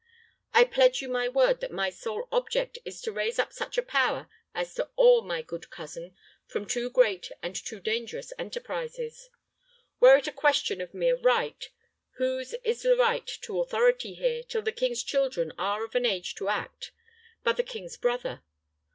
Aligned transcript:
I 0.51 0.63
pledge 0.63 0.99
you 1.03 1.09
my 1.09 1.29
word 1.29 1.59
that 1.59 1.69
my 1.71 1.91
sole 1.91 2.27
object 2.31 2.79
is 2.85 3.01
to 3.01 3.11
raise 3.11 3.37
up 3.37 3.53
such 3.53 3.77
a 3.77 3.83
power 3.83 4.27
as 4.51 4.73
to 4.73 4.89
awe 4.95 5.21
my 5.21 5.43
good 5.43 5.69
cousin 5.69 6.15
from 6.47 6.65
too 6.65 6.89
great 6.89 7.31
and 7.43 7.55
too 7.55 7.79
dangerous 7.79 8.33
enterprises. 8.39 9.29
Were 9.99 10.17
it 10.17 10.25
a 10.27 10.31
question 10.31 10.81
of 10.81 10.95
mere 10.95 11.17
right 11.19 11.69
whose 12.13 12.55
is 12.63 12.81
the 12.81 12.95
right 12.97 13.27
to 13.43 13.59
authority 13.61 14.15
here, 14.15 14.41
till 14.41 14.63
the 14.63 14.71
king's 14.71 15.03
children 15.03 15.53
are 15.59 15.83
of 15.83 15.93
an 15.93 16.07
age 16.07 16.33
to 16.37 16.49
act, 16.49 16.89
but 17.43 17.55
the 17.57 17.61
king's 17.63 17.95
brother? 17.95 18.41